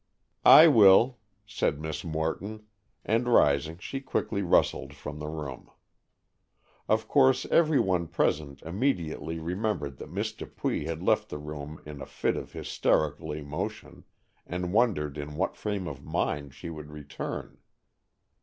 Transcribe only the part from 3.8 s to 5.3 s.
quickly rustled from the